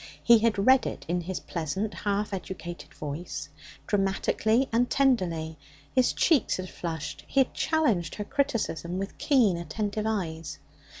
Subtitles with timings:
[0.23, 3.49] He had read it in his pleasant, half educated voice,
[3.85, 5.59] dramatically and tenderly;
[5.93, 10.57] his cheeks had flushed; he had challenged her criticism with keen, attentive eyes.